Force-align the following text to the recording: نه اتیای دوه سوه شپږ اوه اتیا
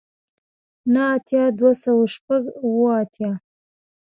نه 0.93 1.01
اتیای 1.15 1.49
دوه 1.59 1.73
سوه 1.83 2.03
شپږ 2.13 2.43
اوه 2.65 2.89
اتیا 3.01 3.31